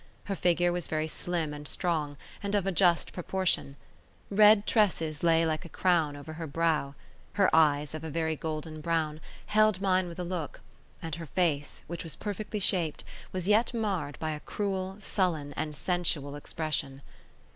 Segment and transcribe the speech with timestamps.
[0.23, 3.75] Her figure was very slim and strong, and of a just proportion;
[4.31, 6.95] red tresses lay like a crown over her brow;
[7.33, 10.61] her eyes, of a very golden brown, held mine with a look;
[11.03, 15.75] and her face, which was perfectly shaped, was yet marred by a cruel, sullen, and
[15.75, 17.03] sensual expression.